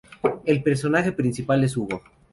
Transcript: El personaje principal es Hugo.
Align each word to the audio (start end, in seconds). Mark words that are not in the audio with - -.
El 0.45 0.63
personaje 0.63 1.11
principal 1.11 1.63
es 1.63 1.77
Hugo. 1.77 2.01